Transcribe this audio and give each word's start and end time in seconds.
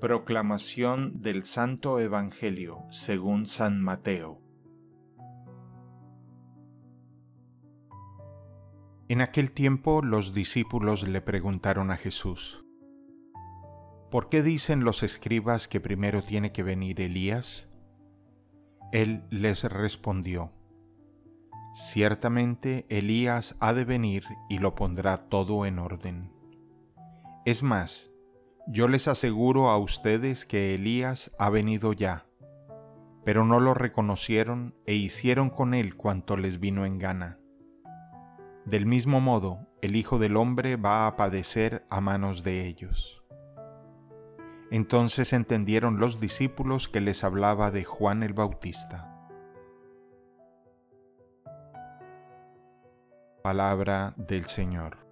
Proclamación 0.00 1.20
del 1.20 1.44
Santo 1.44 2.00
Evangelio 2.00 2.84
según 2.90 3.46
San 3.46 3.80
Mateo. 3.82 4.40
En 9.08 9.20
aquel 9.20 9.52
tiempo 9.52 10.02
los 10.02 10.32
discípulos 10.32 11.06
le 11.06 11.20
preguntaron 11.20 11.90
a 11.90 11.96
Jesús, 11.96 12.64
¿Por 14.10 14.28
qué 14.28 14.42
dicen 14.42 14.84
los 14.84 15.02
escribas 15.02 15.68
que 15.68 15.80
primero 15.80 16.22
tiene 16.22 16.50
que 16.52 16.62
venir 16.62 17.00
Elías? 17.00 17.68
Él 18.92 19.24
les 19.30 19.62
respondió, 19.64 20.52
Ciertamente 21.74 22.86
Elías 22.88 23.54
ha 23.60 23.72
de 23.72 23.84
venir 23.84 24.24
y 24.48 24.58
lo 24.58 24.74
pondrá 24.74 25.28
todo 25.28 25.66
en 25.66 25.78
orden. 25.78 26.32
Es 27.44 27.62
más, 27.62 28.09
yo 28.72 28.86
les 28.86 29.08
aseguro 29.08 29.68
a 29.68 29.78
ustedes 29.78 30.46
que 30.46 30.76
Elías 30.76 31.32
ha 31.40 31.50
venido 31.50 31.92
ya, 31.92 32.26
pero 33.24 33.44
no 33.44 33.58
lo 33.58 33.74
reconocieron 33.74 34.76
e 34.86 34.94
hicieron 34.94 35.50
con 35.50 35.74
él 35.74 35.96
cuanto 35.96 36.36
les 36.36 36.60
vino 36.60 36.86
en 36.86 37.00
gana. 37.00 37.40
Del 38.64 38.86
mismo 38.86 39.20
modo, 39.20 39.66
el 39.82 39.96
Hijo 39.96 40.20
del 40.20 40.36
Hombre 40.36 40.76
va 40.76 41.08
a 41.08 41.16
padecer 41.16 41.84
a 41.90 42.00
manos 42.00 42.44
de 42.44 42.68
ellos. 42.68 43.24
Entonces 44.70 45.32
entendieron 45.32 45.98
los 45.98 46.20
discípulos 46.20 46.88
que 46.88 47.00
les 47.00 47.24
hablaba 47.24 47.72
de 47.72 47.82
Juan 47.82 48.22
el 48.22 48.34
Bautista. 48.34 49.08
Palabra 53.42 54.14
del 54.16 54.44
Señor. 54.46 55.09